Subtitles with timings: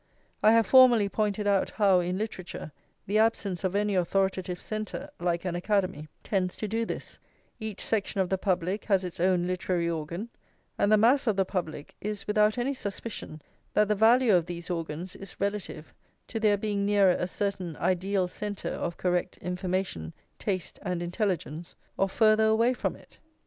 [0.41, 2.71] I have formerly pointed out how in literature
[3.05, 7.19] the absence of any authoritative centre, like an Academy, tends to do this;
[7.59, 10.29] each section of the public has its own literary organ,
[10.75, 13.43] and the mass of the public is without any suspicion
[13.75, 15.93] that the value of these organs is relative
[16.29, 22.09] to their being nearer a certain ideal centre of correct information, taste, and intelligence, or
[22.09, 23.19] farther away from it.